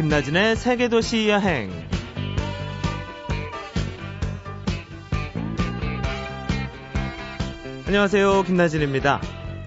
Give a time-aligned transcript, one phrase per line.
[0.00, 1.70] 김나진의 세계도시 여행.
[7.86, 8.44] 안녕하세요.
[8.44, 9.20] 김나진입니다.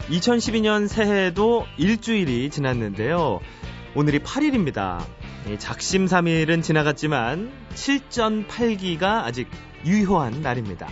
[0.09, 3.41] 2012년 새해도 일주일이 지났는데요.
[3.93, 5.05] 오늘이 8일입니다.
[5.59, 9.47] 작심삼일은 지나갔지만 7전8기가 아직
[9.86, 10.88] 유효한 날입니다.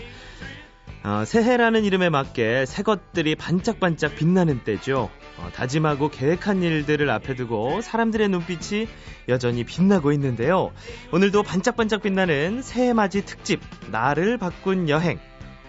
[1.04, 5.10] 어, 새해라는 이름에 맞게 새 것들이 반짝반짝 빛나는 때죠.
[5.38, 8.88] 어, 다짐하고 계획한 일들을 앞에 두고 사람들의 눈빛이
[9.28, 10.72] 여전히 빛나고 있는데요.
[11.12, 15.20] 오늘도 반짝반짝 빛나는 새해 맞이 특집 나를 바꾼 여행.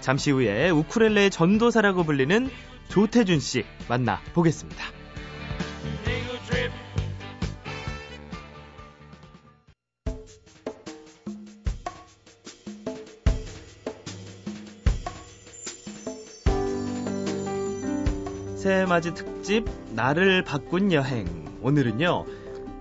[0.01, 2.51] 잠시 후에 우쿠렐레 전도사라고 불리는
[2.89, 4.85] 조태준 씨 만나 보겠습니다.
[18.63, 21.27] 새해맞이 특집 나를 바꾼 여행
[21.63, 22.25] 오늘은요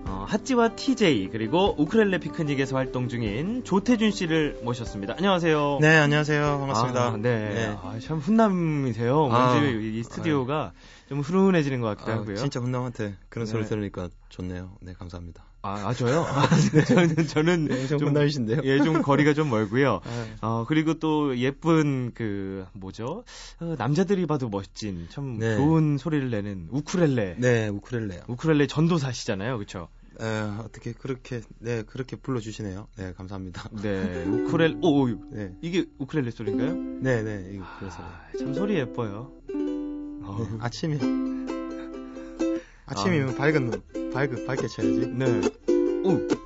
[0.06, 5.14] 어, 핫지와 TJ 그리고 우크렐레 피크닉에서 활동 중인 조태준 씨를 모셨습니다.
[5.16, 5.78] 안녕하세요.
[5.80, 7.04] 네 안녕하세요 반갑습니다.
[7.04, 7.78] 아, 네, 네.
[7.82, 9.28] 아, 참 훈남이세요.
[9.32, 11.08] 아, 이 스튜디오가 네.
[11.08, 12.36] 좀 훈훈해지는 것 같기도 아, 하고요.
[12.36, 13.68] 진짜 훈남한테 그런 소리 네.
[13.68, 14.76] 들으니까 좋네요.
[14.82, 15.42] 네 감사합니다.
[15.62, 16.24] 아, 아 저요?
[16.28, 16.82] 아, 네.
[16.84, 18.62] 저는 저는 네, 좀 혼나이신데요.
[18.64, 20.00] 예, 좀 거리가 좀 멀고요.
[20.40, 20.46] 아.
[20.46, 23.24] 어, 그리고 또 예쁜 그 뭐죠?
[23.60, 25.56] 어, 남자들이 봐도 멋진 참 네.
[25.56, 27.36] 좋은 소리를 내는 우쿠렐레.
[27.38, 28.22] 네, 우쿠렐레요.
[28.26, 29.56] 우쿠렐레 전도사시잖아요.
[29.56, 29.88] 그렇죠?
[30.20, 30.24] 에,
[30.58, 32.88] 어떻게 그렇게 네, 그렇게 불러 주시네요.
[32.96, 33.68] 네, 감사합니다.
[33.82, 35.52] 네, 우쿠렐 오, 네.
[35.62, 36.74] 이게 우쿠렐레 소리인가요?
[36.74, 37.50] 네, 네.
[37.52, 39.30] 이거 아, 참 소리 예뻐요.
[39.48, 40.98] 네, 아침이
[42.86, 43.34] 아침이면 아.
[43.34, 45.06] 밝은 밝 밝게 쳐야지.
[45.06, 45.40] 네.
[46.04, 46.42] 오.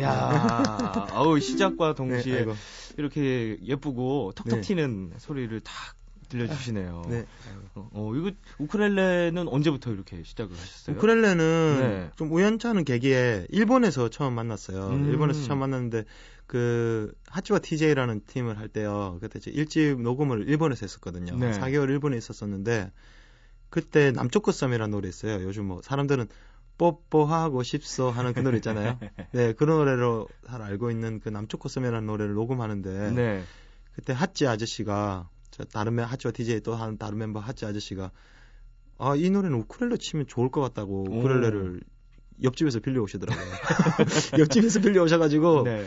[0.00, 2.52] 야, 아우 시작과 동시에 네,
[2.96, 4.60] 이렇게 예쁘고 톡톡 네.
[4.60, 5.74] 튀는 소리를 탁
[6.28, 7.02] 들려주시네요.
[7.08, 7.26] 네.
[7.74, 10.96] 어, 어, 이거 우크렐레는 언제부터 이렇게 시작을 하셨어요?
[10.96, 12.10] 우크렐레는 네.
[12.16, 14.88] 좀 우연찮은 계기에 일본에서 처음 만났어요.
[14.90, 15.08] 음.
[15.08, 16.04] 일본에서 처음 만났는데
[16.48, 19.18] 그 하치와 TJ라는 팀을 할 때요.
[19.20, 21.36] 그때 제 일집 녹음을 일본에서 했었거든요.
[21.36, 21.52] 네.
[21.52, 22.90] 4개월 일본에 있었었는데
[23.70, 25.44] 그때 남쪽 끝섬이라는 노래 있어요.
[25.44, 26.26] 요즘 뭐 사람들은
[26.78, 28.98] 뽀뽀하고 싶소 하는 그 노래 있잖아요.
[29.32, 33.44] 네, 그 노래로 잘 알고 있는 그 남쪽 코스이라는 노래를 녹음하는데 네.
[33.92, 38.10] 그때 핫지 아저씨가 저 다른 멤 하치와 DJ 또 하는 다른 멤버 하치 아저씨가
[38.98, 41.80] 아 이 노래는 우쿨렐레 치면 좋을 것 같다고 우쿨렐레를
[42.42, 43.44] 옆집에서 빌려 오시더라고요.
[44.38, 45.86] 옆집에서 빌려 오셔 가지고 네.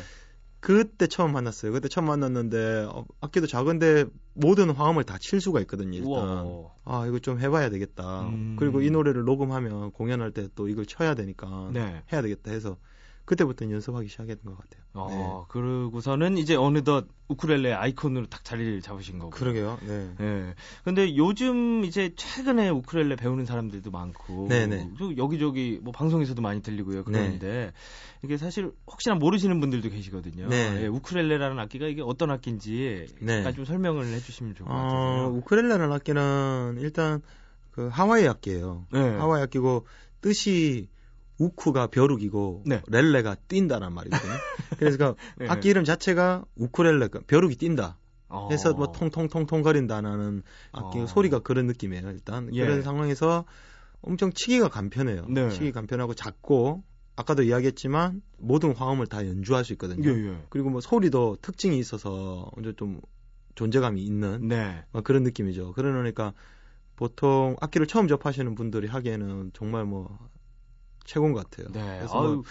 [0.62, 1.72] 그때 처음 만났어요.
[1.72, 5.98] 그때 처음 만났는데 어, 악기도 작은데 모든 화음을 다 칠 수가 있거든요.
[5.98, 6.10] 일단
[6.46, 6.72] 우와.
[6.86, 8.28] 아 이거 좀 해봐야 되겠다.
[8.30, 8.56] 음.
[8.60, 12.04] 그리고 이 노래를 녹음하면 공연할 때 또 이걸 쳐야 되니까 네.
[12.14, 12.78] 해야 되겠다 해서
[13.32, 14.84] 그때부터 연습하기 시작했던 것 같아요.
[14.94, 15.46] 어, 네.
[15.48, 19.30] 그러고서는 이제 어느덧 우쿨렐레 아이콘으로 딱 자리를 잡으신 거고.
[19.30, 19.80] 그러게요.
[19.88, 20.10] 네.
[20.20, 20.54] 네.
[20.84, 24.50] 근데 요즘 이제 최근에 우쿨렐레 배우는 사람들도 많고.
[24.50, 24.90] 네네.
[25.16, 27.06] 여기저기 뭐 방송에서도 많이 들리고요.
[27.06, 27.72] 그러는데 네.
[28.22, 30.50] 이게 사실 혹시나 모르시는 분들도 계시거든요.
[30.50, 30.82] 네.
[30.82, 30.88] 네.
[30.88, 33.40] 우쿨렐레라는 악기가 이게 어떤 악기인지 네.
[33.40, 35.00] 약간 좀 설명을 해주시면 좋을 것 같아요.
[35.00, 37.22] 어, 우쿨렐레라는 악기는 일단
[37.72, 38.88] 그 하와이 악기예요.
[38.92, 39.00] 네.
[39.00, 39.86] 하와이 악기고
[40.20, 40.90] 뜻이
[41.42, 42.82] 우쿠가 벼룩이고 네.
[42.88, 44.32] 렐레가 뛴다란 말이거든요.
[44.78, 45.48] 그래서 그 네.
[45.50, 47.98] 악기 이름 자체가 우쿠렐레 가 벼룩이 뛴다.
[48.50, 48.92] 해서 뭐 어.
[48.94, 51.06] 통통통통 거린다는 악기 어.
[51.08, 52.12] 소리가 그런 느낌이에요.
[52.12, 52.62] 일단 예.
[52.62, 53.44] 그런 상황에서
[54.02, 55.26] 엄청 치기가 간편해요.
[55.28, 55.50] 네.
[55.50, 56.84] 치기 간편하고 작고
[57.16, 60.10] 아까도 이야기했지만 모든 화음을 다 연주할 수 있거든요.
[60.10, 60.46] 예, 예.
[60.50, 63.02] 그리고 뭐 소리도 특징이 있어서 좀
[63.56, 64.86] 존재감이 있는 네.
[65.04, 65.74] 그런 느낌이죠.
[65.74, 66.34] 그러니까
[66.96, 70.18] 보통 악기를 처음 접하시는 분들이 하기에는 정말 뭐
[71.06, 71.72] 최고인 것 같아요.
[71.72, 71.98] 네.
[72.00, 72.44] 그래서 뭐 아유,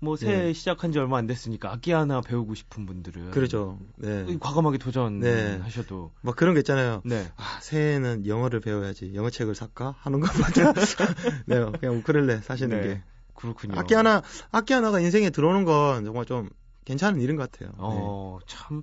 [0.00, 0.52] 뭐, 새해 네.
[0.52, 3.78] 시작한 지 얼마 안 됐으니까 악기 하나 배우고 싶은 분들은 그렇죠.
[3.96, 4.36] 네.
[4.40, 6.20] 과감하게 도전하셔도 네.
[6.22, 7.02] 뭐 그런 게 있잖아요.
[7.04, 7.30] 네.
[7.36, 9.12] 아, 새해에는 영어를 배워야지.
[9.14, 10.72] 영어 책을 살까 하는 것보다
[11.46, 12.86] 네, 그냥 우크렐레 사시는 네.
[12.88, 13.02] 게
[13.34, 13.78] 그렇군요.
[13.78, 16.50] 악기 하나 악기 하나가 인생에 들어오는 건 정말 좀
[16.84, 17.72] 괜찮은 일인 것 같아요.
[17.78, 18.46] 어, 네.
[18.48, 18.82] 참,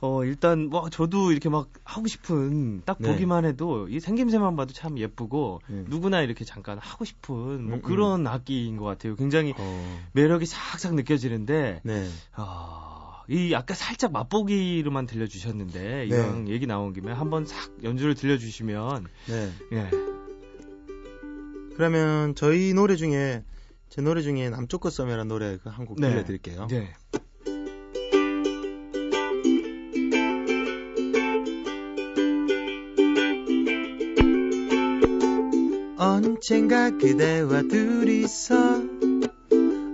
[0.00, 3.10] 어, 일단, 뭐, 저도 이렇게 막 하고 싶은, 딱 네.
[3.10, 5.84] 보기만 해도, 이 생김새만 봐도 참 예쁘고, 네.
[5.88, 7.82] 누구나 이렇게 잠깐 하고 싶은, 뭐 음, 음.
[7.82, 8.26] 그런 음.
[8.26, 9.16] 악기인 것 같아요.
[9.16, 10.00] 굉장히 어.
[10.12, 12.08] 매력이 싹싹 느껴지는데, 네.
[12.34, 16.04] 아, 이 아까 살짝 맛보기로만 들려주셨는데, 네.
[16.06, 19.50] 이런 얘기 나온 김에 한번 싹 연주를 들려주시면, 네.
[19.72, 19.90] 예.
[21.74, 23.42] 그러면 저희 노래 중에,
[23.88, 26.10] 제 노래 중에 남쪽 끝섬이라는 노래 그 한곡 네.
[26.10, 26.68] 들려드릴게요.
[26.68, 26.92] 네.
[36.40, 38.56] 언젠가 그대와 둘이서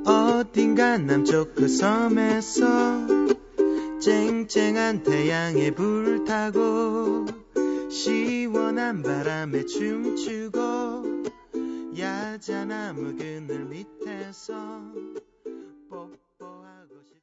[0.06, 2.64] 어딘가 남쪽 그 섬에서
[4.00, 7.26] 쨍쨍한 태양에 불타고
[7.90, 11.25] 시원한 바람에 춤추고
[11.98, 14.54] 야자나무 그늘 밑에서
[15.90, 17.16] 뽀뽀하고 싶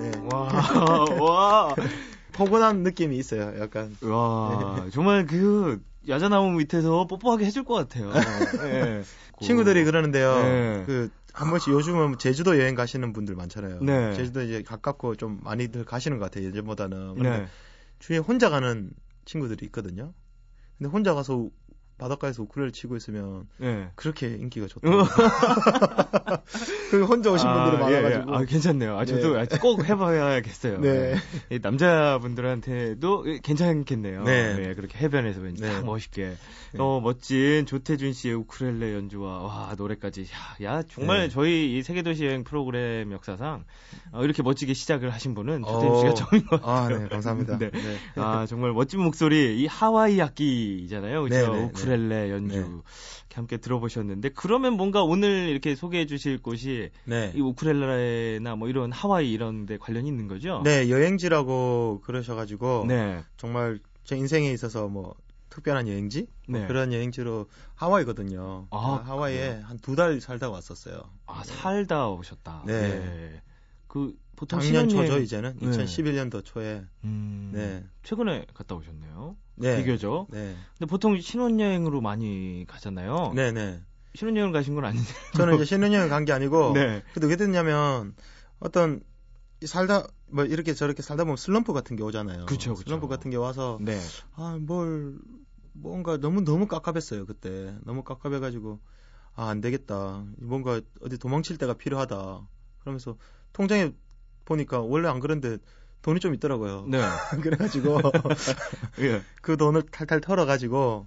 [0.00, 0.10] 네.
[0.26, 1.76] 와, 와.
[2.38, 3.96] 포근한 느낌이 있어요, 약간.
[4.00, 8.12] 와, 정말 그 야자나무 밑에서 뽀뽀하게 해줄 것 같아요.
[8.62, 9.02] 네.
[9.42, 10.34] 친구들이 그러는데요.
[10.36, 10.82] 네.
[10.86, 13.80] 그, 한 번씩 요즘은 제주도 여행 가시는 분들 많잖아요.
[13.82, 14.14] 네.
[14.14, 17.14] 제주도 이제 가깝고 좀 많이들 가시는 것 같아요, 예전보다는.
[17.14, 17.46] 근데 네.
[17.98, 18.90] 주위에 혼자 가는
[19.24, 20.14] 친구들이 있거든요.
[20.78, 21.48] 근데 혼자 가서
[21.98, 23.88] 바닷가에서 우쿨렐레 치고 있으면 네.
[23.96, 25.02] 그렇게 인기가 좋다고.
[26.90, 28.00] 그 혼자 오신 분들이 아, 예, 예.
[28.00, 28.34] 많아가지고.
[28.34, 28.98] 아, 괜찮네요.
[28.98, 29.46] 아, 저도 네.
[29.60, 30.80] 꼭 해봐야겠어요.
[30.80, 31.16] 네.
[31.50, 34.22] 이 남자분들한테도 괜찮겠네요.
[34.24, 34.74] 네.
[34.74, 35.72] 그렇게 해변에서 왠지 네.
[35.72, 36.36] 딱 멋있게.
[36.78, 40.26] 어, 멋진 조태준 씨의 우쿨렐레 연주와, 와, 노래까지.
[40.62, 41.28] 야, 야 정말 네.
[41.28, 43.64] 저희 이 세계도시 여행 프로그램 역사상
[44.12, 46.14] 어, 이렇게 멋지게 시작을 하신 분은 조태준 씨가 어.
[46.14, 46.76] 처음인 것 같아요.
[46.76, 47.58] 아, 네, 감사합니다.
[47.58, 47.70] 네.
[47.70, 47.96] 네.
[48.16, 49.60] 아, 정말 멋진 목소리.
[49.60, 51.22] 이 하와이 악기잖아요.
[51.22, 51.70] 그죠?
[51.88, 52.54] 네, 네, 우쿨렐레 연주.
[52.54, 52.60] 네.
[52.60, 57.32] 이렇게 함께 들어보셨는데, 그러면 뭔가 오늘 이렇게 소개해 주실 곳이 네.
[57.34, 60.60] 이 우쿨렐레나 뭐 이런 하와이 이런 데 관련이 있는 거죠?
[60.64, 62.84] 네, 여행지라고 그러셔 가지고.
[62.88, 63.22] 네.
[63.36, 65.14] 정말 제 인생에 있어서 뭐
[65.50, 66.26] 특별한 여행지?
[66.48, 66.66] 뭐 네.
[66.66, 68.68] 그런 여행지로 하와이거든요.
[68.70, 69.60] 아, 하와이에 그래요?
[69.64, 71.00] 한두 달 살다 왔었어요.
[71.26, 72.64] 아, 살다 오셨다.
[72.66, 73.42] 네.
[73.86, 75.56] 그 보통 작년 신혼여행- 초죠, 이제는.
[75.58, 75.66] 네.
[75.70, 76.84] 2011년도 초에.
[77.04, 77.84] 음, 네.
[78.02, 79.36] 최근에 갔다 오셨네요.
[79.58, 79.76] 네.
[79.76, 80.26] 비교죠.
[80.30, 80.56] 네.
[80.78, 83.32] 근데 보통 신혼여행으로 많이 가잖아요.
[83.34, 83.82] 네, 네.
[84.14, 85.06] 신혼여행 가신 건 아닌데.
[85.36, 86.72] 저는 이제 신혼여행 간 게 아니고.
[86.74, 87.02] 네.
[87.14, 88.14] 근데 왜 됐냐면
[88.60, 89.00] 어떤
[89.60, 92.46] 이 살다 뭐 이렇게 저렇게 살다 보면 슬럼프 같은 게 오잖아요.
[92.46, 92.84] 그쵸, 그쵸.
[92.86, 93.98] 슬럼프 같은 게 와서 네.
[94.34, 95.18] 아뭘
[95.72, 98.80] 뭔가 너무 너무 깝깝했어요 그때 너무 깝깝해가지고
[99.34, 102.48] 아 안 되겠다 뭔가 어디 도망칠 때가 필요하다
[102.80, 103.16] 그러면서
[103.52, 103.92] 통장에
[104.44, 105.58] 보니까 원래 안 그런데
[106.02, 106.86] 돈이 좀 있더라고요.
[106.88, 107.00] 네.
[107.42, 108.00] 그래가지고
[109.00, 109.22] 예.
[109.42, 111.06] 그 돈을 탈탈 털어가지고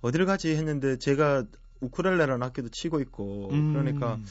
[0.00, 1.44] 어디를 가지 했는데 제가
[1.80, 4.24] 우쿨렐레라는 악기도 치고 있고 그러니까 음,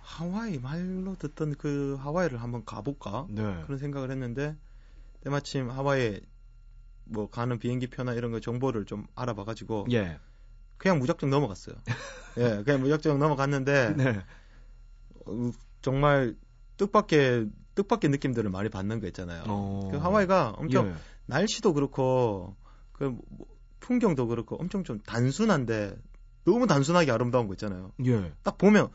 [0.00, 3.62] 하와이 말로 듣던 그 하와이를 한번 가볼까 네.
[3.64, 4.56] 그런 생각을 했는데
[5.22, 6.20] 때마침 하와이에
[7.04, 10.18] 뭐 가는 비행기 표나 이런 거 정보를 좀 알아봐가지고 예.
[10.76, 11.76] 그냥 무작정 넘어갔어요.
[12.38, 14.24] 예, 그냥 무작정 넘어갔는데 네.
[15.26, 15.50] 어,
[15.82, 16.36] 정말
[16.76, 19.44] 뜻밖의 뜻밖의 느낌들을 많이 받는 거 있잖아요.
[19.46, 19.88] 어.
[19.90, 20.94] 그 하와이가 엄청 예.
[21.26, 22.56] 날씨도 그렇고
[22.92, 23.46] 그 뭐,
[23.80, 25.96] 풍경도 그렇고 엄청 좀 단순한데
[26.44, 27.92] 너무 단순하게 아름다운 거 있잖아요.
[28.06, 28.32] 예.
[28.42, 28.88] 딱 보면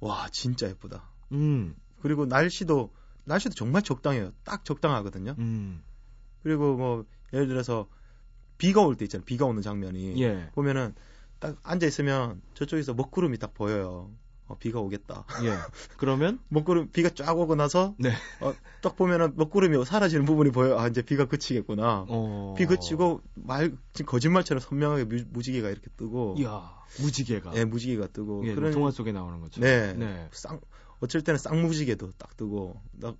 [0.00, 1.10] 와 진짜 예쁘다.
[1.32, 1.74] 음.
[2.00, 2.92] 그리고 날씨도
[3.24, 4.32] 날씨도 정말 적당해요.
[4.44, 5.34] 딱 적당하거든요.
[5.38, 5.82] 음.
[6.42, 7.86] 그리고 뭐 예를 들어서
[8.58, 9.24] 비가 올 때 있잖아요.
[9.24, 10.50] 비가 오는 장면이 예.
[10.54, 10.94] 보면은
[11.38, 14.10] 딱 앉아 있으면 저쪽에서 먹구름이 딱 보여요.
[14.50, 15.24] 어, 비가 오겠다.
[15.44, 15.50] 예.
[15.96, 18.10] 그러면 먹구름 비가 쫙 오고 나서 네.
[18.40, 18.52] 어,
[18.82, 20.76] 딱 보면은 먹구름이 사라지는 부분이 보여.
[20.76, 22.06] 아 이제 비가 그치겠구나.
[22.08, 22.54] 어.
[22.58, 26.68] 비 그치고 말 지금 거짓말처럼 선명하게 무, 무지개가 이렇게 뜨고 이야,
[26.98, 27.52] 무지개가.
[27.54, 29.60] 예 무지개가 뜨고 예, 그런 동화 속에 나오는 거죠.
[29.60, 29.94] 네.
[29.94, 30.28] 네.
[30.32, 30.60] 쌍
[30.98, 33.16] 어쩔 때는 쌍무지개도 딱 뜨고 딱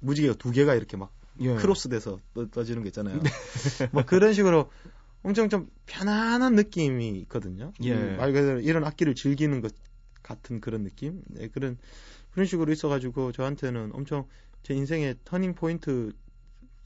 [0.00, 1.54] 무지개가 두 개가 이렇게 막 예.
[1.54, 3.20] 크로스돼서 떠, 떠지는 거 있잖아요.
[3.92, 4.68] 뭐 그런 식으로
[5.22, 7.72] 엄청 좀 편안한 느낌이 있거든요.
[7.84, 7.94] 예.
[7.94, 9.72] 음, 말 그대로 이런 악기를 즐기는 것
[10.22, 11.22] 같은 그런 느낌.
[11.28, 11.78] 네, 그런
[12.32, 14.26] 그런 식으로 있어가지고 저한테는 엄청
[14.62, 16.12] 제 인생의 터닝 포인트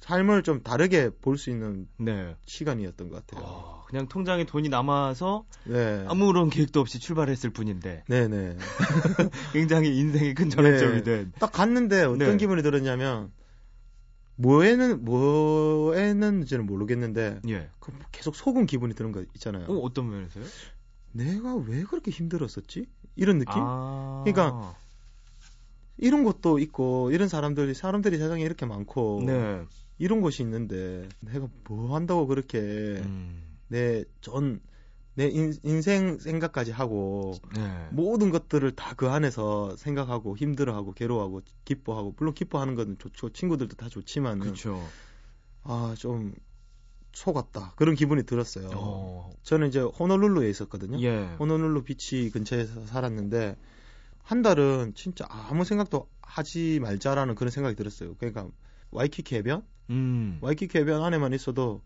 [0.01, 2.37] 삶을 좀 다르게 볼 수 있는 네.
[2.45, 3.45] 시간이었던 것 같아요.
[3.47, 6.05] 어, 그냥 통장에 돈이 남아서 네.
[6.09, 8.57] 아무런 계획도 없이 출발했을 뿐인데 네네.
[9.53, 11.03] 굉장히 인생의 큰 전환점이 네.
[11.03, 11.33] 된.
[11.39, 12.37] 딱 갔는데 어떤 네.
[12.37, 13.33] 기분이 들었냐면
[14.37, 17.71] 뭐에는 뭐에는지는 모르겠는데 예.
[17.81, 19.65] 그 계속 속은 기분이 드는 거 있잖아요.
[19.67, 20.45] 어, 어떤 면에서요?
[21.17, 22.87] 내가 왜 그렇게 힘들었었지?
[23.17, 23.55] 이런 느낌?
[23.57, 24.23] 아.
[24.25, 24.77] 그러니까
[25.97, 29.65] 이런 것도 있고 이런 사람들이 사람들이 세상에 이렇게 많고 네.
[29.99, 33.43] 이런 곳이 있는데 내가 뭐 한다고 그렇게 음.
[33.69, 34.61] 내전
[35.15, 37.89] 내 인 생 생각까지 하고 네.
[37.91, 43.89] 모든 것들을 다 그 안에서 생각하고 힘들어하고 괴로워하고 기뻐하고 물론 기뻐하는 건 좋죠 친구들도 다
[43.89, 44.79] 좋지만 그렇죠.
[45.63, 46.35] 아좀
[47.17, 48.71] 속았다 그런 기분이 들었어요.
[48.75, 49.31] 어.
[49.43, 51.01] 저는 이제 호놀룰루에 있었거든요.
[51.01, 51.25] 예.
[51.39, 53.57] 호놀룰루 비치 근처에서 살았는데
[54.23, 58.15] 한 달은 진짜 아무 생각도 하지 말자라는 그런 생각이 들었어요.
[58.19, 58.49] 그러니까
[58.91, 60.39] 와이키키 해변, 음.
[60.41, 61.81] 와이키키 해변 안에만 있어도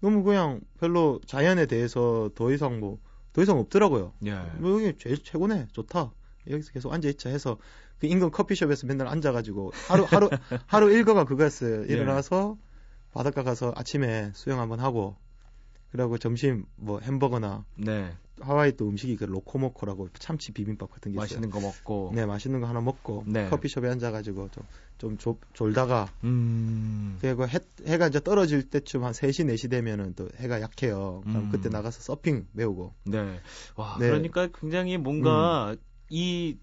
[0.00, 2.98] 너무 그냥 별로 자연에 대해서 더 이상 뭐
[3.32, 4.12] 더 이상 없더라고요.
[4.26, 4.34] 예.
[4.58, 6.12] 뭐 여기 제일 최고네, 좋다.
[6.50, 7.56] 여기서 계속 앉아 있자 해서
[7.98, 10.28] 그 인근 커피숍에서 맨날 앉아가지고 하루 하루
[10.66, 11.84] 하루 일과가 그거였어요.
[11.88, 11.92] 예.
[11.92, 12.58] 일어나서
[13.12, 15.16] 바닷가 가서 아침에 수영 한번 하고
[15.90, 18.12] 그리고 점심 뭐 햄버거나 네.
[18.40, 21.22] 하와이 또 음식이 그 로코모코라고 참치 비빔밥 같은 게 있어요.
[21.22, 22.12] 맛있는 거 먹고.
[22.14, 23.48] 네, 맛있는 거 하나 먹고 네.
[23.50, 27.18] 커피숍에 앉아가지고 좀, 좀 졸다가 음.
[27.20, 31.20] 그리고 해, 해가 이제 떨어질 때쯤 한 3시, 4시 되면은 또 해가 약해요.
[31.24, 31.48] 그럼 음.
[31.50, 32.94] 그때 나가서 서핑 배우고.
[33.04, 33.40] 네.
[33.76, 34.08] 와, 네.
[34.08, 35.76] 그러니까 굉장히 뭔가 음.
[36.08, 36.56] 이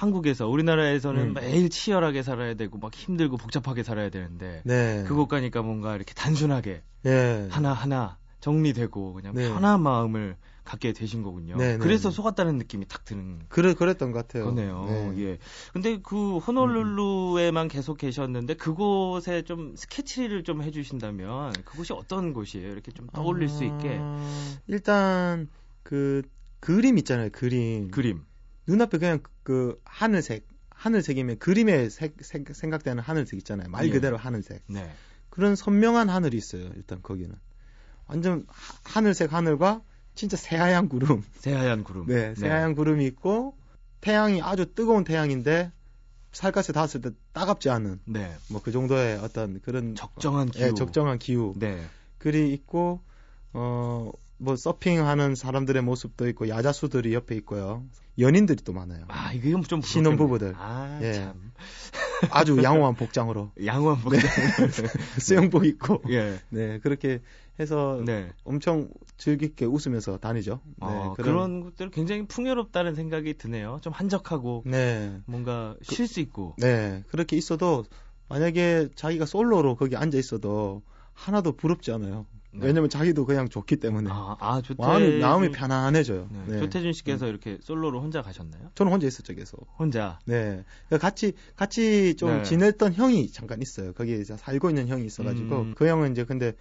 [0.00, 1.34] 한국에서 우리나라에서는 음.
[1.34, 5.04] 매일 치열하게 살아야 되고 막 힘들고 복잡하게 살아야 되는데 네.
[5.06, 7.48] 그곳 가니까 뭔가 이렇게 단순하게 네.
[7.50, 9.52] 하나 하나 정리되고 그냥 네.
[9.52, 11.56] 편한 마음을 갖게 되신 거군요.
[11.56, 12.16] 네, 네 그래서 네.
[12.16, 13.40] 속았다는 느낌이 탁 드는.
[13.50, 14.46] 그래 그랬던 것 같아요.
[14.46, 14.86] 그네요.
[14.88, 15.14] 네.
[15.18, 15.38] 예.
[15.74, 22.72] 근데 그 호놀룰루에만 계속 계셨는데 그곳에 좀 스케치를 좀 해주신다면 그곳이 어떤 곳이에요?
[22.72, 23.52] 이렇게 좀 떠올릴 아...
[23.52, 23.98] 수 있게.
[24.00, 25.48] 아, 일단
[25.82, 26.22] 그
[26.60, 27.28] 그림 있잖아요.
[27.32, 27.90] 그림.
[27.90, 28.22] 그림.
[28.70, 33.68] 눈앞에 그냥 그 하늘색 하늘색이면 그림에 색, 색, 생각되는 하늘색 있잖아요.
[33.68, 33.90] 말 예.
[33.90, 34.62] 그대로 하늘색.
[34.68, 34.90] 네.
[35.28, 36.70] 그런 선명한 하늘이 있어요.
[36.76, 37.34] 일단 거기는
[38.06, 38.46] 완전
[38.84, 39.82] 하늘색 하늘과
[40.14, 41.22] 진짜 새하얀 구름.
[41.36, 42.06] 새하얀 구름.
[42.06, 42.34] 네, 네.
[42.34, 42.74] 새하얀 네.
[42.76, 43.56] 구름이 있고
[44.00, 45.72] 태양이 아주 뜨거운 태양인데
[46.32, 48.00] 살갗에 닿았을 때 따갑지 않은.
[48.06, 48.34] 네.
[48.48, 50.64] 뭐 그 정도의 어떤 그런 적정한 어, 기후.
[50.64, 51.54] 네, 적정한 기후.
[51.58, 51.84] 네.
[52.18, 53.02] 글이 있고
[53.52, 54.12] 어.
[54.42, 57.84] 뭐 서핑하는 사람들의 모습도 있고 야자수들이 옆에 있고요.
[58.20, 59.04] 연인들이 또 많아요.
[59.08, 60.54] 아, 이게 좀 신혼 부부들.
[60.56, 61.14] 아, 예.
[61.14, 61.52] 참.
[62.30, 63.50] 아주 양호한 복장으로.
[63.64, 64.20] 양호한 복장.
[64.22, 64.86] 네.
[65.20, 66.02] 수영복 입고.
[66.10, 66.38] 예.
[66.50, 67.20] 네, 그렇게
[67.58, 68.30] 해서 네.
[68.44, 70.60] 엄청 즐겁게 웃으면서 다니죠.
[70.64, 73.78] 네, 아, 그런, 그런 것들 굉장히 풍요롭다는 생각이 드네요.
[73.82, 75.18] 좀 한적하고 네.
[75.26, 76.54] 뭔가 그쉴수 있고.
[76.58, 77.84] 네, 그렇게 있어도
[78.28, 82.26] 만약에 자기가 솔로로 거기 앉아 있어도 하나도 부럽지 않아요.
[82.52, 82.66] 네.
[82.66, 84.82] 왜냐면 자기도 그냥 좋기 때문에 아, 아 조태...
[84.82, 86.28] 마음이, 마음이 편안해져요.
[86.30, 86.54] 네.
[86.54, 86.58] 네.
[86.60, 87.30] 조태준 씨께서 음.
[87.30, 88.70] 이렇게 솔로로 혼자 가셨나요?
[88.74, 89.68] 저는 혼자 있었죠 계속.
[89.78, 90.18] 혼자.
[90.24, 90.64] 네.
[90.88, 92.42] 그러니까 같이 같이 좀 네.
[92.42, 93.92] 지냈던 형이 잠깐 있어요.
[93.92, 95.74] 거기에 살고 있는 형이 있어가지고 음.
[95.76, 96.54] 그 형은 이제 근데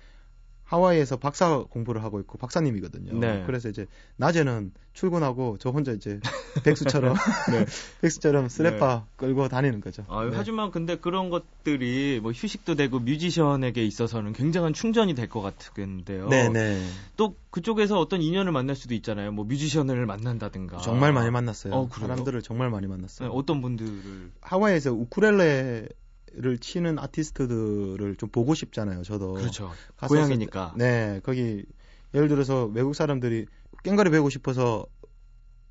[0.70, 3.18] 하와이에서 박사 공부를 하고 있고 박사님이거든요.
[3.20, 3.44] 네.
[3.48, 6.20] 그래서 이제 낮에는 출근하고 저 혼자 이제
[6.64, 7.16] 백수처럼
[7.52, 7.66] 네.
[8.02, 9.12] 백수처럼 스레파 네.
[9.16, 10.06] 끌고 다니는 거죠.
[10.08, 10.32] 아, 네.
[10.36, 16.28] 하지만 근데 그런 것들이 뭐 휴식도 되고 뮤지션에게 있어서는 굉장한 충전이 될 것 같은데요.
[16.30, 16.50] 네네.
[16.50, 16.88] 네.
[17.18, 19.32] 또 그쪽에서 어떤 인연을 만날 수도 있잖아요.
[19.32, 20.78] 뭐 뮤지션을 만난다든가.
[20.80, 21.74] 정말 많이 만났어요.
[21.74, 23.30] 어, 사람들을 정말 많이 만났어요.
[23.30, 25.88] 네, 어떤 분들을 하와이에서 우쿨렐레
[26.34, 29.04] 를 치는 아티스트들을 좀 보고 싶잖아요.
[29.04, 29.34] 저도.
[29.34, 29.72] 그렇죠.
[29.98, 30.74] 고향이니까.
[30.78, 31.66] 네, 거기
[32.14, 33.46] 예를 들어서 외국 사람들이
[33.84, 34.86] 꽹가리 배우고 싶어서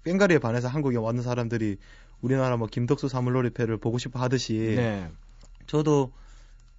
[0.04, 1.76] 꽹가리에 반해서 한국에 왔는 사람들이
[2.20, 5.10] 우리나라 뭐 김덕수 사물놀이패를 보고 싶어 하듯이 네.
[5.66, 6.12] 저도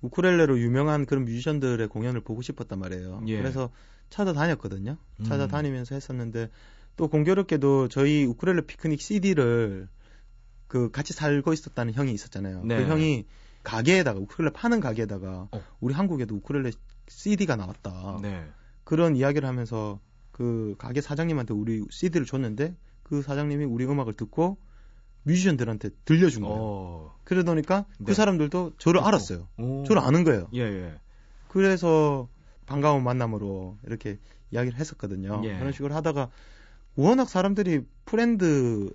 [0.02, 3.22] 우쿠렐레로 유명한 그런 뮤지션들의 공연을 보고 싶었단 말이에요.
[3.28, 3.38] 예.
[3.38, 3.70] 그래서
[4.10, 4.98] 찾아다녔거든요.
[5.26, 6.50] 찾아다니면서 했었는데
[6.96, 9.88] 또 공교롭게도 저희 우쿠렐레 피크닉 CD를
[10.68, 12.62] 그 같이 살고 있었다는 형이 있었잖아요.
[12.62, 12.78] 그 네.
[12.78, 13.26] 그 형이
[13.70, 15.62] 가게에다가 우쿨렐레 파는 가게에다가 어.
[15.80, 16.72] 우리 한국에도 우쿨렐레
[17.08, 18.20] CD가 나왔다.
[18.22, 18.46] 네.
[18.84, 20.00] 그런 이야기를 하면서
[20.32, 24.58] 그 가게 사장님한테 우리 CD를 줬는데 그 사장님이 우리 음악을 듣고
[25.24, 26.58] 뮤지션들한테 들려준 거예요.
[26.60, 27.20] 어.
[27.24, 28.06] 그러더니까 그 네.
[28.06, 29.48] 그 사람들도 저를 알았어요.
[29.58, 29.84] 오.
[29.84, 30.48] 저를 아는 거예요.
[30.54, 31.00] 예, 예.
[31.48, 32.28] 그래서
[32.66, 34.18] 반가운 만남으로 이렇게
[34.52, 35.42] 이야기를 했었거든요.
[35.44, 35.58] 예.
[35.58, 36.30] 그런 식으로 하다가
[36.96, 38.92] 워낙 사람들이 friend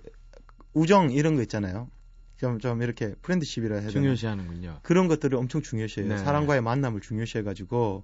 [0.73, 1.89] 우정 이런 거 있잖아요.
[2.37, 3.91] 좀, 좀 이렇게 friendship이라 해야 되나?
[3.91, 4.79] 중요시하는군요.
[4.81, 6.09] 그런 것들을 엄청 중요시해요.
[6.09, 6.17] 네.
[6.17, 8.03] 사람과의 만남을 중요시해가지고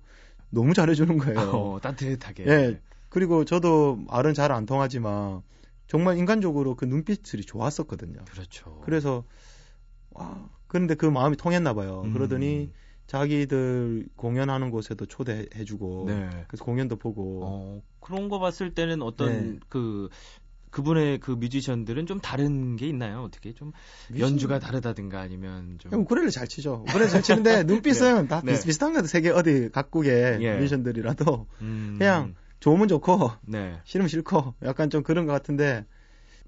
[0.50, 1.40] 너무 잘해주는 거예요.
[1.40, 2.46] 어, 따뜻하게.
[2.48, 2.82] 예.
[3.10, 5.42] 그리고 저도 말은 잘 안 통하지만
[5.88, 8.24] 정말 인간적으로 그 눈빛들이 좋았었거든요.
[8.32, 8.80] 그렇죠.
[8.86, 9.26] 그래서
[10.12, 12.04] 와, 그런데 그 마음이 통했나 봐요.
[12.06, 12.14] 음.
[12.14, 12.72] 그러더니
[13.08, 16.30] 자기들 공연하는 곳에도 초대해주고 네.
[16.48, 19.60] 그래서 공연도 보고 어, 그런 거 봤을 때는 어떤 네.
[19.68, 20.08] 그
[20.72, 23.22] 그분의 그 뮤지션들은 좀 다른 게 있나요?
[23.24, 23.72] 어떻게 좀
[24.10, 24.32] 뮤지션...
[24.32, 26.86] 연주가 다르다든가 아니면 좀 우쿨렐레 잘 치죠.
[26.88, 28.28] 우쿨렐레 잘 치는데 눈빛은 네.
[28.28, 28.54] 다 네.
[28.54, 29.08] 비슷한 것 같아요.
[29.08, 30.58] 세계 어디 각국의 예.
[30.58, 31.96] 뮤지션들이라도 음...
[32.00, 33.80] 그냥 좋으면 좋고 네.
[33.84, 35.86] 싫으면 싫고 약간 좀 그런 것 같은데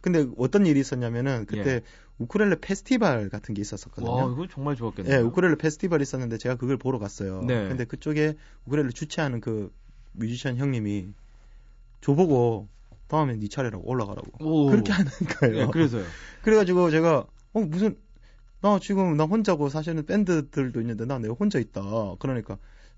[0.02, 1.82] 근데 어떤 일이 있었냐면은 그때 예.
[2.18, 4.12] 우쿨렐레 페스티벌 같은 게 있었었거든요.
[4.12, 5.16] 와, 이거 정말 좋았겠네요.
[5.16, 7.42] 예, 우쿨렐레 페스티벌이 있었는데 제가 그걸 보러 갔어요.
[7.46, 7.68] 네.
[7.68, 9.74] 근데 그쪽에 우쿨렐레 주최하는 그
[10.14, 11.08] 뮤지션 형님이
[12.02, 12.68] 저보고
[13.18, 14.44] 다음에 네 차례라고 올라가라고.
[14.44, 14.70] 오.
[14.70, 15.66] 그렇게 하는 거예요.
[15.66, 16.04] 네, 그래서요.
[16.42, 17.98] 그래가지고 제가 어 무슨
[18.62, 21.82] 나 지금 나 혼자고 사실은 밴드들도 있는데 나 내가 혼자 있다.
[22.20, 22.58] 그러니까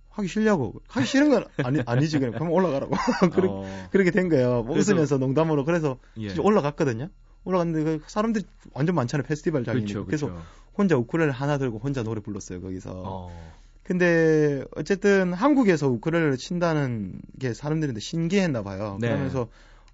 [0.10, 0.81] 하기 싫냐고.
[0.88, 2.95] 하기 싫은 건 아니 아니지 그냥 그럼 올라가라고.
[3.34, 3.88] 그렇게, 어.
[3.91, 4.63] 그렇게 된 거예요.
[4.63, 6.38] 뭐 웃으면서 농담으로 그래서 예.
[6.39, 7.10] 올라갔거든요.
[7.43, 10.05] 올라갔는데 그 사람들이 완전 많잖아요 페스티벌 장이니까.
[10.05, 10.31] 그래서
[10.77, 12.91] 혼자 우쿨렐레 하나 들고 혼자 노래 불렀어요 거기서.
[12.95, 13.55] 어.
[13.84, 18.98] 근데 어쨌든 한국에서 우쿨렐레를 친다는 게 사람들한테 신기했나 봐요.
[19.00, 19.10] 네.
[19.10, 19.48] 그러면서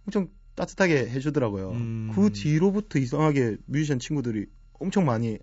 [0.08, 1.72] 엄청 따뜻하게 해주더라고요.
[1.72, 2.12] 음.
[2.14, 5.40] 그 뒤로부터 이상하게 뮤지션 친구들이 엄청 많이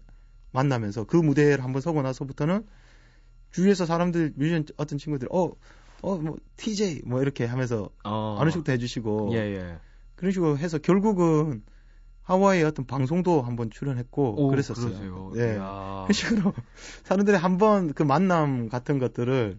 [0.53, 2.67] 만나면서 그 무대를 한번 서고 나서부터는
[3.53, 5.53] 주위에서 사람들 뮤지션 어떤 친구들이 어
[6.03, 8.37] 어 뭐 TJ 뭐 이렇게 하면서 어.
[8.39, 9.79] 어느 식도 해주시고 예, 예.
[10.15, 11.63] 그런 식으로 해서 결국은
[12.23, 14.91] 하와이 어떤 방송도 한번 출연했고 오, 그랬었어요.
[14.91, 15.31] 그러세요.
[15.35, 15.55] 네.
[15.55, 16.53] 그런 식으로
[17.05, 19.59] 사람들이 한번 그 만남 같은 것들을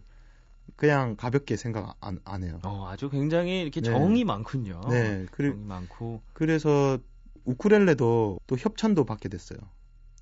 [0.79, 2.61] 그냥 가볍게 생각 안, 안 해요.
[2.63, 3.91] 어, 아주 굉장히 이렇게 네.
[3.91, 4.79] 정이 많군요.
[4.89, 5.25] 네.
[5.29, 6.21] 그리, 정이 많고.
[6.31, 6.97] 그래서
[7.43, 9.59] 우쿨렐레도 또 협찬도 받게 됐어요.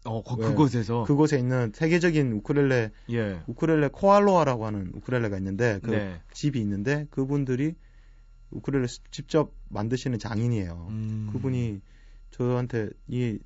[0.05, 3.39] 어, 그, 그곳에서 그곳에 있는 세계적인 우쿨렐레 예.
[3.45, 6.21] 우쿨렐레 코알로아라고 하는 우쿨렐레가 있는데 그 네.
[6.33, 7.75] 집이 있는데 그분들이
[8.49, 10.87] 우쿨렐레 직접 만드시는 장인이에요.
[10.89, 11.29] 음.
[11.33, 11.81] 그분이
[12.31, 13.37] 저한테 이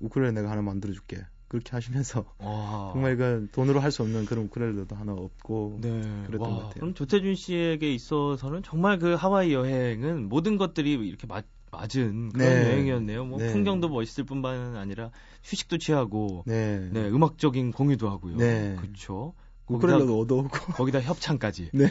[0.00, 1.18] 우쿨렐레 내가 하나 만들어 줄게.
[1.48, 2.90] 그렇게 하시면서 와.
[2.92, 5.90] 정말 그 돈으로 할 수 없는 그런 우쿨렐레도 하나 없고 네.
[6.26, 6.74] 그랬던 와, 것 같아요.
[6.80, 12.62] 그럼 조태준 씨에게 있어서는 정말 그 하와이 여행은 모든 것들이 이렇게 맞, 맞은 그런 네.
[12.64, 13.24] 여행이었네요.
[13.24, 13.52] 뭐 네.
[13.52, 15.10] 풍경도 멋있을 뿐만 아니라
[15.44, 18.36] 휴식도 취하고 네, 네 음악적인 공유도 하고요.
[18.36, 18.76] 네.
[18.80, 19.34] 그렇죠.
[19.68, 21.70] 우크렐레도 얻어오고 거기다 협찬까지.
[21.74, 21.88] 네.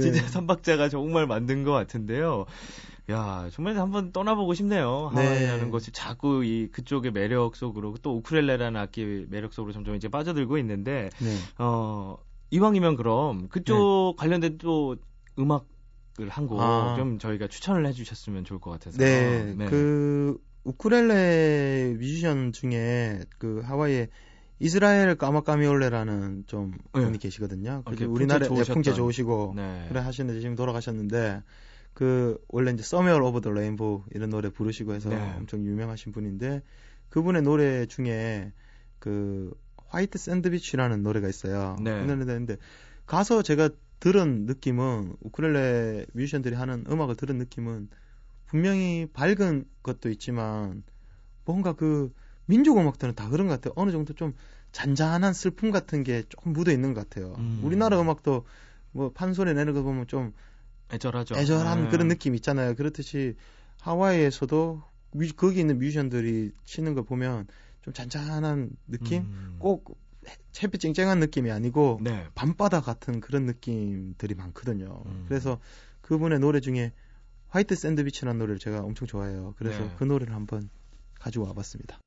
[0.00, 2.46] 진짜 삼박자가 정말 만든 것 같은데요.
[3.10, 5.10] 야, 정말 한번 떠나보고 싶네요.
[5.12, 5.70] 하와이라는 네.
[5.70, 11.10] 것이 자꾸 이 그쪽의 매력 속으로 또 우크렐레라는 악기 매력 속으로 점점 이제 빠져들고 있는데
[11.20, 11.36] 네.
[11.58, 12.16] 어
[12.50, 14.20] 이왕이면 그럼 그쪽 네.
[14.20, 14.96] 관련된 또
[15.38, 17.18] 음악을 한 곡좀 아.
[17.18, 18.98] 저희가 추천을 해주셨으면 좋을 것 같아서.
[18.98, 19.66] 네, 네.
[19.66, 24.08] 그 우크렐레 뮤지션 중에 그 하와이에
[24.60, 27.00] 이스라엘 카마카위올레라는 좀 네.
[27.00, 27.82] 분이 계시거든요.
[27.84, 29.86] 그 우리나라에 풍채 좋으시고 네.
[29.88, 31.42] 그래 하시는데 지금 돌아가셨는데
[31.94, 35.34] 그 원래 이제 Somewhere Over the Rainbow 이런 노래 부르시고 해서 네.
[35.36, 36.62] 엄청 유명하신 분인데
[37.10, 38.52] 그분의 노래 중에
[38.98, 39.52] 그
[39.88, 41.76] White Sandy Beach라는 노래가 있어요.
[41.80, 42.04] 네.
[42.04, 42.56] 그 노래인데
[43.06, 43.68] 가서 제가
[44.00, 47.88] 들은 느낌은 우크렐레 뮤지션들이 하는 음악을 들은 느낌은
[48.46, 50.82] 분명히 밝은 것도 있지만
[51.44, 52.12] 뭔가 그
[52.46, 53.74] 민족 음악들은 다 그런 것 같아요.
[53.76, 54.34] 어느 정도 좀
[54.72, 57.34] 잔잔한 슬픔 같은 게 조금 묻어 있는 것 같아요.
[57.38, 57.60] 음.
[57.62, 58.44] 우리나라 음악도
[58.90, 60.32] 뭐 판소리 내는 거 보면 좀
[60.92, 61.36] 애절하죠.
[61.36, 61.90] 애절한 네.
[61.90, 62.74] 그런 느낌 있잖아요.
[62.74, 63.36] 그렇듯이
[63.80, 64.82] 하와이에서도
[65.12, 67.46] 뮤, 거기 있는 뮤지션들이 치는 걸 보면
[67.82, 69.22] 좀 잔잔한 느낌?
[69.22, 69.56] 음.
[69.58, 69.98] 꼭
[70.62, 72.26] 햇빛 쨍쨍한 느낌이 아니고 네.
[72.34, 75.02] 밤바다 같은 그런 느낌들이 많거든요.
[75.06, 75.24] 음.
[75.28, 75.58] 그래서
[76.00, 76.92] 그분의 노래 중에
[77.48, 79.54] 화이트 샌드위치라는 노래를 제가 엄청 좋아해요.
[79.58, 79.94] 그래서 네.
[79.98, 80.70] 그 노래를 한번
[81.18, 81.98] 가지고 와봤습니다.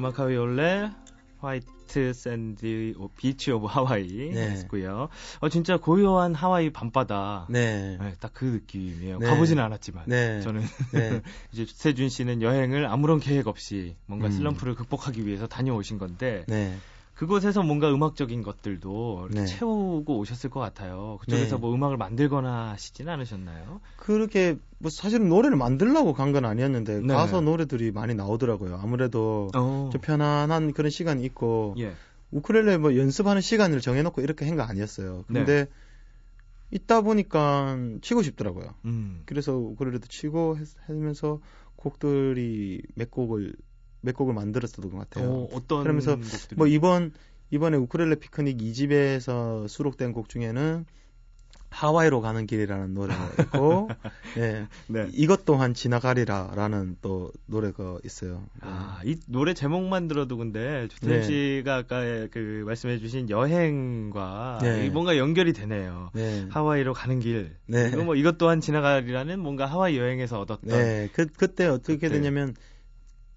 [0.00, 0.90] 카마카위올레
[1.40, 4.50] White Sandy Beach of Hawaii 네.
[4.50, 5.08] 했고요.
[5.40, 7.46] 어 진짜 고요한 하와이 밤바다.
[7.50, 7.98] 네.
[8.00, 9.18] 네 딱그 느낌이에요.
[9.18, 9.26] 네.
[9.26, 10.40] 가보지는 않았지만 네.
[10.40, 11.20] 저는 네.
[11.52, 14.32] 이제 세준 씨는 여행을 아무런 계획 없이 뭔가 음.
[14.32, 16.76] 슬럼프를 극복하기 위해서 다녀오신 건데 네.
[17.20, 19.44] 그곳에서 뭔가 음악적인 것들도 네.
[19.44, 21.18] 채우고 오셨을 것 같아요.
[21.20, 21.60] 그쪽에서 네.
[21.60, 23.82] 뭐 음악을 만들거나 하시진 않으셨나요?
[23.98, 27.12] 그렇게 뭐 사실은 노래를 만들려고 간 건 아니었는데 네.
[27.12, 28.80] 가서 노래들이 많이 나오더라고요.
[28.82, 29.90] 아무래도 어.
[29.92, 31.92] 좀 편안한 그런 시간이 있고 예.
[32.30, 35.24] 우크렐레 뭐 연습하는 시간을 정해놓고 이렇게 한 거 아니었어요.
[35.26, 35.70] 근데 네.
[36.70, 38.72] 있다 보니까 치고 싶더라고요.
[38.86, 39.24] 음.
[39.26, 40.56] 그래서 우크렐레도 치고
[40.86, 41.38] 하면서
[41.76, 43.52] 곡들이 몇 곡을
[44.00, 45.28] 몇 곡을 만들었었던 것 같아요.
[45.28, 46.56] 어, 어떤 그러면서 곡들이?
[46.56, 47.12] 뭐 이번
[47.50, 50.84] 이번에 우크렐레 피크닉 2집에서 수록된 곡 중에는
[51.70, 53.88] 하와이로 가는 길이라는 노래가 있고,
[54.38, 54.66] 예.
[54.88, 55.08] 네.
[55.12, 58.42] 이것 또한 지나가리라라는 또 노래가 있어요.
[58.60, 61.22] 아, 이 노래 제목만 들어도 근데 주태 네.
[61.22, 62.00] 씨가 아까
[62.32, 64.90] 그 말씀해주신 여행과 네.
[64.90, 66.10] 뭔가 연결이 되네요.
[66.12, 66.46] 네.
[66.50, 67.54] 하와이로 가는 길.
[67.66, 67.90] 네.
[67.90, 70.68] 그리고 뭐 이것 또한 지나가리라는 뭔가 하와이 여행에서 얻었던.
[70.68, 71.08] 네.
[71.12, 72.08] 그 그때 어떻게 그때.
[72.14, 72.54] 되냐면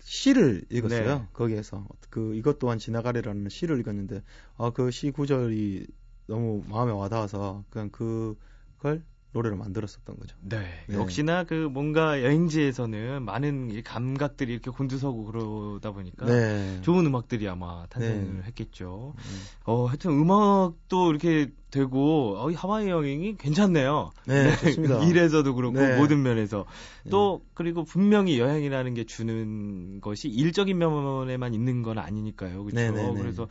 [0.04, 1.20] 시를 읽었어요.
[1.20, 1.28] 네.
[1.34, 4.22] 거기에서 그 이것 또한 지나가리라는 시를 읽었는데
[4.58, 5.88] 아 그 시 구절이
[6.28, 10.38] 너무 마음에 와닿아서 그냥 그걸 노래를 만들었었던 거죠.
[10.42, 10.64] 네.
[10.88, 10.96] 네.
[10.96, 16.80] 역시나 그 뭔가 여행지에서는 많은 감각들이 이렇게 곤두서고 그러다 보니까 네.
[16.82, 18.42] 좋은 음악들이 아마 탄생을 네.
[18.46, 19.16] 했겠죠.
[19.18, 19.24] 네.
[19.66, 24.12] 어, 하여튼 음악도 이렇게 되고 어, 하와이 여행이 괜찮네요.
[24.28, 24.56] 네, 네.
[24.58, 25.00] 좋습니다.
[25.10, 25.98] 일에서도 그렇고 네.
[25.98, 26.66] 모든 면에서
[27.10, 32.64] 또 그리고 분명히 여행이라는 게 주는 것이 일적인 면에만 있는 건 아니니까요.
[32.64, 33.16] 그렇죠.
[33.16, 33.48] 그래서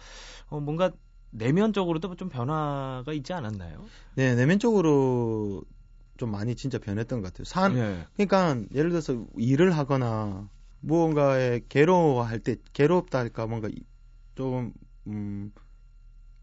[0.49, 0.93] 어, 뭔가
[1.33, 3.85] 내면적으로도 좀 변화가 있지 않았나요?
[4.15, 5.63] 네, 내면적으로
[6.17, 7.45] 좀 많이 진짜 변했던 것 같아요.
[7.45, 8.07] 산, 네.
[8.15, 10.49] 그러니까 예를 들어서 일을 하거나
[10.81, 13.69] 무언가에 괴로워할 때 괴롭다 할까 뭔가
[14.35, 14.73] 좀
[15.07, 15.53] 음,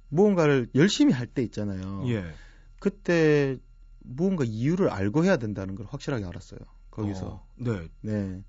[0.10, 2.04] 무언가를 열심히 할 때 있잖아요.
[2.08, 2.34] 예.
[2.80, 3.58] 그때
[4.00, 6.60] 무언가 이유를 알고 해야 된다는 걸 확실하게 알았어요.
[6.90, 7.28] 거기서.
[7.28, 7.88] 어, 네.
[8.02, 8.44] 네.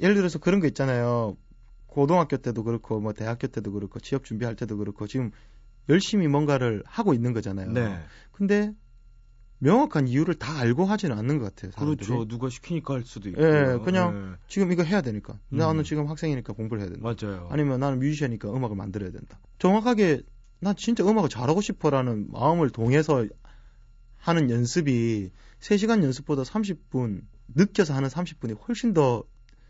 [0.00, 1.36] 예를 들어서 그런 거 있잖아요.
[1.86, 5.30] 고등학교 때도 그렇고 뭐 대학교 때도 그렇고 취업 준비할 때도 그렇고 지금
[5.88, 7.72] 열심히 뭔가를 하고 있는 거잖아요.
[7.72, 7.98] 네.
[8.32, 8.72] 근데
[9.58, 11.72] 명확한 이유를 다 알고 하지는 않는 것 같아요.
[11.72, 12.06] 사람들이.
[12.06, 12.26] 그렇죠.
[12.28, 13.42] 누가 시키니까 할 수도 있고.
[13.42, 14.36] 예, 그냥 네.
[14.48, 15.38] 지금 이거 해야 되니까.
[15.52, 15.56] 음.
[15.58, 17.02] 나는 지금 학생이니까 공부를 해야 된다.
[17.02, 17.48] 맞아요.
[17.50, 19.38] 아니면 나는 뮤지션이니까 음악을 만들어야 된다.
[19.58, 20.22] 정확하게
[20.60, 23.26] 난 진짜 음악을 잘하고 싶어라는 마음을 동해서
[24.16, 27.22] 하는 연습이 3시간 연습보다 30분
[27.54, 29.22] 느껴서 하는 30분이 훨씬 더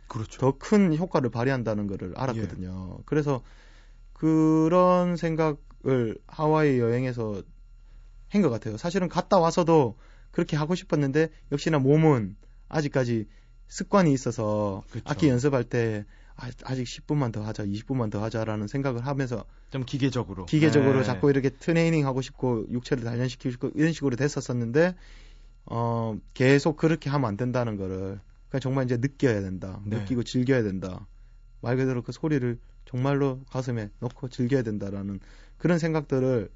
[0.08, 0.38] 그렇죠.
[0.38, 2.96] 더 큰 효과를 발휘한다는 것을 알았거든요.
[2.98, 3.02] 예.
[3.06, 3.42] 그래서
[4.12, 7.42] 그런 생각 을 하와이 여행에서
[8.28, 8.76] 한 것 같아요.
[8.76, 9.96] 사실은 갔다 와서도
[10.32, 12.36] 그렇게 하고 싶었는데 역시나 몸은
[12.68, 13.26] 아직까지
[13.68, 15.04] 습관이 있어서 그렇죠.
[15.08, 16.04] 악기 연습할 때
[16.36, 21.04] 아, 아직 10분만 더 하자, 20분만 더 하자라는 생각을 하면서 좀 기계적으로 기계적으로 네.
[21.04, 24.96] 자꾸 이렇게 트레이닝 하고 싶고 육체를 단련시키고 싶고 이런 식으로 됐었었는데
[25.66, 29.80] 어 계속 그렇게 하면 안 된다는 거를 그러니까 정말 이제 느껴야 된다.
[29.84, 29.98] 네.
[29.98, 31.06] 느끼고 즐겨야 된다.
[31.64, 35.18] 말 그대로 그 소리를 정말로 가슴에 넣고 즐겨야 된다라는
[35.58, 36.50] 그런 생각들을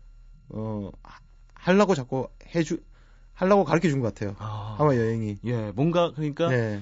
[0.51, 0.90] 어
[1.55, 2.79] 하려고 자꾸 해주
[3.33, 4.37] 하려고 가르쳐 준 것 같아요.
[4.38, 5.38] 아, 하와 여행이.
[5.44, 6.81] 예, 뭔가 그러니까 네.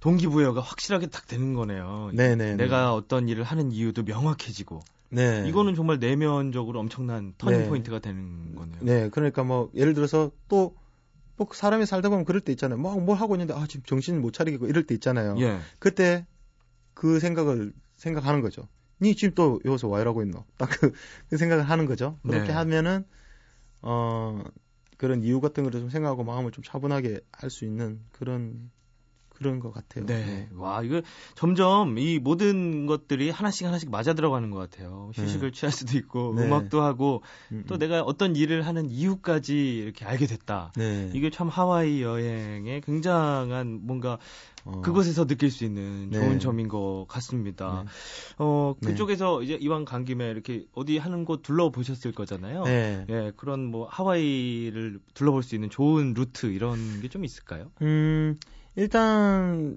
[0.00, 2.10] 동기부여가 확실하게 딱 되는 거네요.
[2.14, 2.36] 네네.
[2.36, 2.56] 네, 네.
[2.56, 4.80] 내가 어떤 일을 하는 이유도 명확해지고.
[5.10, 5.46] 네.
[5.48, 7.68] 이거는 정말 내면적으로 엄청난 터닝 네.
[7.68, 8.78] 포인트가 되는 거네요.
[8.82, 10.74] 네, 그러니까 뭐 예를 들어서 또
[11.38, 12.78] 뭐 사람이 살다 보면 그럴 때 있잖아요.
[12.80, 15.36] 막 뭘 하고 있는데 아 지금 정신 못 차리겠고 이럴 때 있잖아요.
[15.38, 15.60] 예.
[15.78, 16.26] 그때
[16.98, 18.68] 그 생각을 생각하는 거죠.
[19.00, 20.44] 니 지금 또 여기서 와 이러고 있노?
[20.58, 20.92] 딱그
[21.30, 22.18] 그 생각을 하는 거죠.
[22.26, 22.52] 그렇게 네.
[22.52, 23.06] 하면은
[23.82, 24.42] 어
[24.98, 28.70] 그런 이유 같은 거를 좀 생각하고 마음을 좀 차분하게 할 수 있는 그런
[29.38, 30.04] 그런 것 같아요.
[30.06, 30.24] 네.
[30.24, 30.48] 네.
[30.56, 31.00] 와, 이거
[31.34, 35.10] 점점 이 모든 것들이 하나씩 하나씩 맞아 들어가는 것 같아요.
[35.14, 35.58] 휴식을 네.
[35.58, 36.44] 취할 수도 있고, 네.
[36.44, 37.22] 음악도 하고,
[37.52, 37.78] 음, 또 음.
[37.78, 40.72] 내가 어떤 일을 하는 이유까지 이렇게 알게 됐다.
[40.76, 41.10] 네.
[41.14, 44.18] 이게 참 하와이 여행의 굉장한 뭔가
[44.64, 44.80] 어.
[44.82, 46.38] 그곳에서 느낄 수 있는 좋은 네.
[46.38, 47.84] 점인 것 같습니다.
[47.84, 47.90] 네.
[48.38, 52.64] 어, 그쪽에서 이제 이왕 간 김에 이렇게 어디 하는 곳 둘러보셨을 거잖아요.
[52.64, 53.06] 네.
[53.08, 57.70] 예, 그런 뭐 하와이를 둘러볼 수 있는 좋은 루트 이런 게 좀 있을까요?
[57.80, 58.36] 음,
[58.78, 59.76] 일단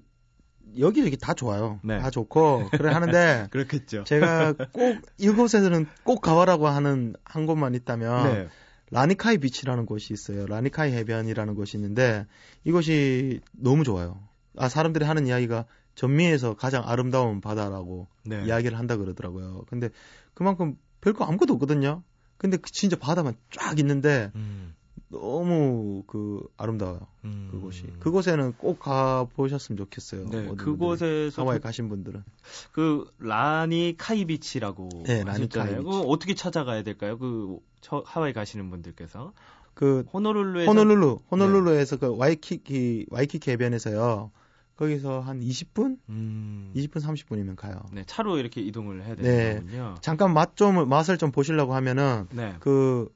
[0.78, 1.80] 여기저기 다 좋아요.
[1.84, 2.00] 네.
[2.00, 4.04] 다 좋고 그래 하는데 그렇겠죠.
[4.04, 8.48] 제가 꼭 이곳에서는 꼭 가봐라고 하는 한 곳만 있다면 네.
[8.92, 10.46] 라니카이 비치라는 곳이 있어요.
[10.46, 12.28] 라니카이 해변이라는 곳이 있는데
[12.64, 14.20] 이곳이 너무 좋아요.
[14.56, 18.46] 아 사람들이 하는 이야기가 전미에서 가장 아름다운 바다라고 네.
[18.46, 19.64] 이야기를 한다 그러더라고요.
[19.68, 19.90] 근데
[20.36, 22.04] 그만큼 별거 아무것도 없거든요.
[22.38, 24.76] 근데 그 진짜 바다만 쫙 있는데 음.
[25.12, 27.00] 너무 그 아름다워요.
[27.26, 27.50] 음.
[27.52, 27.84] 그곳이.
[28.00, 30.30] 그곳에는 꼭 가 보셨으면 좋겠어요.
[30.30, 32.24] 네, 그곳에서 하와이 가신 분들은
[32.72, 35.84] 그 라니 카이비치라고 네, 라니 카이비치.
[35.84, 37.18] 그 어떻게 찾아가야 될까요?
[37.20, 37.60] 그
[38.06, 39.34] 하와이 가시는 분들께서
[39.74, 42.08] 그 호놀룰루에서 호놀룰루 호놀룰루에서 네.
[42.08, 44.32] 그 와이키키 와이키키 해변에서요.
[44.78, 45.98] 거기서 한 20분?
[46.10, 46.72] 음.
[46.76, 47.76] 20분 30분이면 가요.
[47.92, 49.90] 네, 차로 이렇게 이동을 해야 되는군요.
[49.90, 50.02] 네.
[50.02, 52.56] 잠깐 맛 좀 맛을 좀 보시려고 하면은 네.
[52.60, 53.08] 그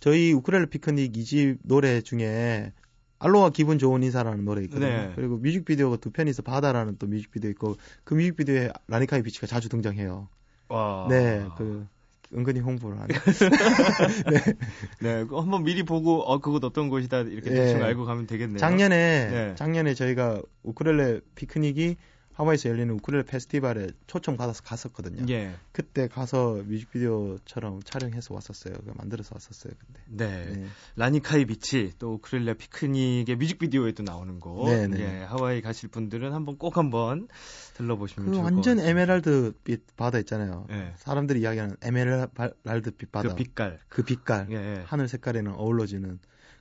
[0.00, 2.72] 저희 우크렐레 피크닉 이집 노래 중에
[3.18, 4.88] 알로하 기분 좋은 인사라는 노래 있거든요.
[4.88, 5.12] 네.
[5.14, 10.28] 그리고 뮤직비디오가 두 편이서 바다라는 또 뮤직비디오 있고 그 뮤직비디오에 라니카이 비치가 자주 등장해요.
[10.68, 11.06] 와.
[11.10, 11.86] 네, 그
[12.32, 13.08] 은근히 홍보를 하는.
[14.30, 14.54] 네.
[15.00, 17.56] 네, 한번 미리 보고 어 그곳 어떤 곳이다 이렇게 네.
[17.56, 18.58] 대충 알고 가면 되겠네요.
[18.58, 19.54] 작년에 네.
[19.56, 21.96] 작년에 저희가 우크렐레 피크닉이
[22.40, 25.26] 하와이에서 열리는 우쿨렐레 페스티벌에 초청 받아서 갔었거든요.
[25.28, 25.54] 예.
[25.72, 28.76] 그때 가서 뮤직비디오처럼 촬영해서 왔었어요.
[28.96, 29.74] 만들어서 왔었어요.
[29.78, 30.00] 근데.
[30.06, 30.54] 네.
[30.54, 30.66] 네.
[30.96, 34.70] 라니카이 비치 또 우쿨렐레 피크닉의 뮤직비디오에도 나오는 곳.
[34.70, 35.00] 네, 네.
[35.00, 37.28] 예, 하와이 가실 분들은 한번 꼭 한번
[37.74, 40.66] 들러보시면 그 좋을 완전 에메랄드빛 바다 있잖아요.
[40.70, 40.94] 네.
[40.96, 43.28] 사람들이 이야기하는 에메랄드빛 바다.
[43.28, 43.78] 그 빛깔.
[43.88, 44.46] 그 빛깔.
[44.50, 44.82] 예, 예.
[44.86, 46.18] 하늘 색깔에는 어우러지는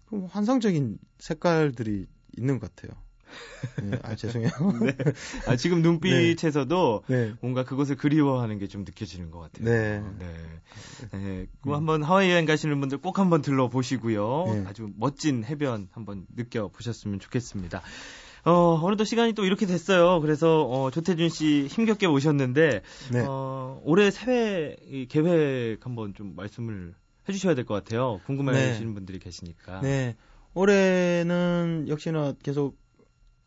[0.10, 3.00] 그 환상적인 색깔들이 있는 것 같아요.
[3.84, 4.50] 네, 아 죄송해요.
[4.82, 4.96] 네.
[5.48, 7.26] 아 지금 눈빛에서도 네.
[7.28, 7.34] 네.
[7.42, 9.66] 뭔가 그것을 그리워하는 게 좀 느껴지는 것 같아요.
[9.66, 10.04] 네.
[10.20, 11.18] 네.
[11.18, 11.46] 네.
[11.62, 14.44] 그 한번 하와이 여행 가시는 분들 꼭 한번 들러 보시고요.
[14.48, 14.64] 네.
[14.68, 17.82] 아주 멋진 해변 한번 느껴 보셨으면 좋겠습니다.
[18.46, 20.22] 어, 어느덧 시간이 또 이렇게 됐어요.
[20.22, 23.26] 그래서, 어, 조태준 씨 힘겹게 오셨는데, 네.
[23.28, 24.78] 어, 올해 새해
[25.10, 26.94] 계획 한번 좀 말씀을
[27.28, 28.22] 해주셔야 될 것 같아요.
[28.28, 28.94] 궁금해하시는 네.
[28.94, 29.82] 분들이 계시니까.
[29.82, 30.16] 네.
[30.54, 32.78] 올해는 역시나 계속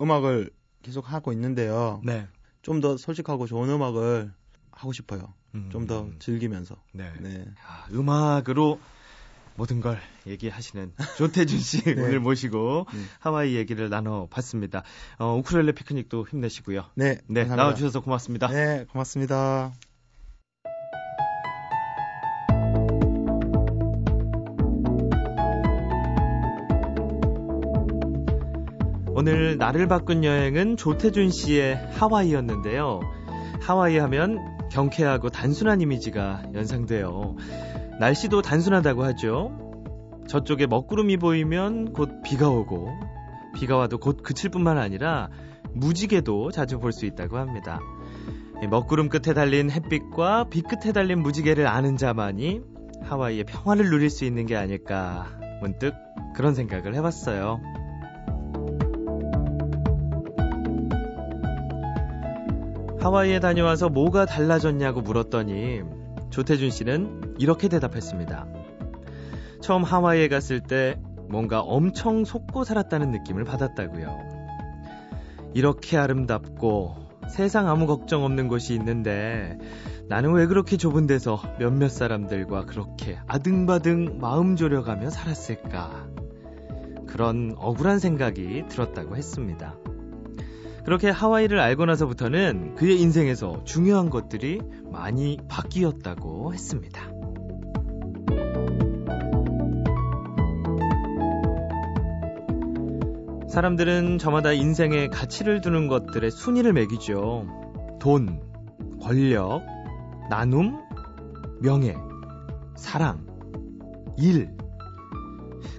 [0.03, 0.51] 음악을
[0.83, 2.01] 계속 하고 있는데요.
[2.05, 2.27] 네.
[2.62, 4.33] 좀 더 솔직하고 좋은 음악을
[4.71, 5.35] 하고 싶어요.
[5.55, 5.69] 음.
[5.71, 6.77] 좀더 즐기면서.
[6.93, 7.12] 네.
[7.21, 7.41] 네.
[7.41, 8.81] 야, 음악으로
[9.55, 11.93] 모든 걸 얘기하시는 조태준 씨 네.
[11.93, 12.99] 오늘 모시고 네.
[13.21, 14.83] 하와이 얘기를 나눠봤습니다.
[15.19, 16.87] 어, 우크렐레 피크닉도 힘내시고요.
[16.95, 18.49] 네, 네 나와주셔서 고맙습니다.
[18.49, 19.73] 네, 고맙습니다.
[29.22, 32.98] 오늘 나를 바꾼 여행은 조태준 씨의 하와이였는데요.
[33.61, 34.40] 하와이 하면
[34.72, 37.37] 경쾌하고 단순한 이미지가 연상돼요.
[38.00, 40.24] 날씨도 단순하다고 하죠.
[40.26, 42.88] 저쪽에 먹구름이 보이면 곧 비가 오고
[43.54, 45.28] 비가 와도 곧 그칠 뿐만 아니라
[45.72, 47.78] 무지개도 자주 볼 수 있다고 합니다.
[48.68, 52.62] 먹구름 끝에 달린 햇빛과 빛 끝에 달린 무지개를 아는 자만이
[53.04, 55.28] 하와이의 평화를 누릴 수 있는 게 아닐까
[55.61, 55.94] 문득
[56.35, 57.82] 그런 생각을 해봤어요.
[63.03, 65.83] 하와이에 다녀와서 뭐가 달라졌냐고 물었더니
[66.31, 68.47] 조태준 씨는 이렇게 대답했습니다.
[69.61, 74.21] 처음 하와이에 갔을 때 뭔가 엄청 속고 살았다는 느낌을 받았다고요.
[75.53, 76.95] 이렇게 아름답고
[77.29, 79.59] 세상 아무 걱정 없는 곳이 있는데
[80.09, 86.07] 나는 왜 그렇게 좁은 데서 몇몇 사람들과 그렇게 아등바등 마음 졸여가며 살았을까?
[87.09, 89.75] 그런 억울한 생각이 들었다고 했습니다.
[90.85, 97.12] 그렇게 하와이를 알고 나서부터는 그의 인생에서 중요한 것들이 많이 바뀌었다고 했습니다.
[103.49, 107.47] 사람들은 저마다 인생에 가치를 두는 것들의 순위를 매기죠.
[108.01, 108.40] 돈,
[109.01, 109.62] 권력,
[110.31, 110.81] 나눔,
[111.61, 111.95] 명예,
[112.75, 113.27] 사랑,
[114.16, 114.57] 일.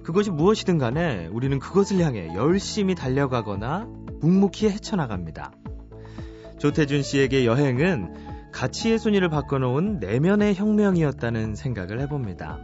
[0.04, 3.88] 그것이 무엇이든 간에 우리는 그것을 향해 열심히 달려가거나
[4.24, 5.52] 묵묵히 헤쳐나갑니다.
[6.58, 12.58] 조태준 씨에게 여행은 가치의 순위를 바꿔놓은 내면의 혁명이었다는 생각을 해봅니다.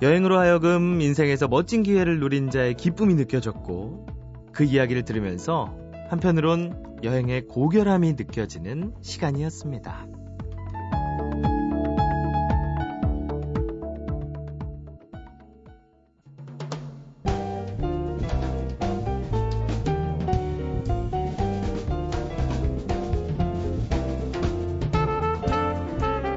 [0.00, 4.06] 여행으로 하여금 인생에서 멋진 기회를 누린 자의 기쁨이 느껴졌고
[4.52, 5.76] 그 이야기를 들으면서
[6.08, 10.15] 한편으론 여행의 고결함이 느껴지는 시간이었습니다.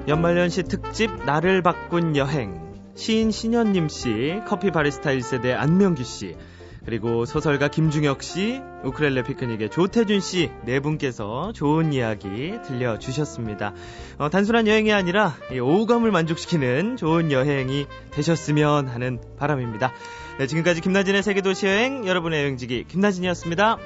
[0.10, 2.60] 연말연시 특집 나를 바꾼 여행
[2.96, 6.36] 시인 신현님 씨, 커피 바리스타 1세대 안명규 씨,
[6.84, 13.74] 그리고 소설가 김중혁 씨, 우크렐레 피크닉의 조태준 씨 네 분께서 좋은 이야기 들려주셨습니다.
[14.18, 19.94] 어, 단순한 여행이 아니라 오감을 만족시키는 좋은 여행이 되셨으면 하는 바람입니다.
[20.40, 23.78] 네, 지금까지 김나진의 세계도시 여행 여러분의 여행지기 김나진이었습니다.